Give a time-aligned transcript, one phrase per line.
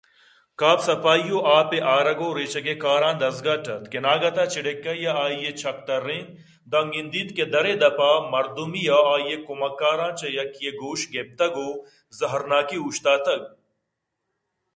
[0.59, 5.37] کاف صفائی ءُآپ ءِ آرگ ءُریچگ ءِ کاراں دزگٹ اَت کہ ناگتءَ چڈکہے ءَ آئی
[5.49, 6.29] ءِ چّک ترّینت
[6.71, 8.65] تاں گندیت کہ در ءِ دپ ءَ مردے
[8.97, 13.41] ءَ آئی ءِ کمکاراں چہ یکے ءِگوش ءَ گپتگ ءُزہر ناکی اوشتاتگ